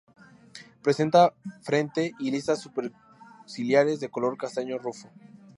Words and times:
Presenta 0.81 1.31
frente 1.61 2.15
y 2.17 2.31
listas 2.31 2.59
superciliares 2.59 3.99
de 3.99 4.09
color 4.09 4.35
castaño 4.35 4.79
rufo. 4.79 5.11